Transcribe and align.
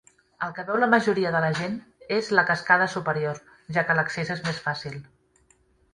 El 0.45 0.53
que 0.59 0.63
veu 0.69 0.77
la 0.83 0.87
majoria 0.93 1.33
de 1.35 1.41
la 1.43 1.51
gent 1.59 1.75
és 2.17 2.31
la 2.39 2.45
cascada 2.49 2.89
superior, 2.97 3.43
ja 3.77 3.85
que 3.91 3.99
l'accés 4.01 4.33
és 4.37 4.43
més 4.49 4.63
fàcil. 4.69 4.99